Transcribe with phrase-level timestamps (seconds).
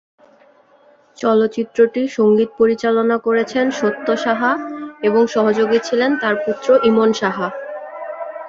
[1.17, 4.51] চলচ্চিত্রটির সঙ্গীত পরিচালনা করেছেন সত্য সাহা
[5.01, 7.47] এবং সহযোগী ছিলেন তার পুত্র ইমন সাহা।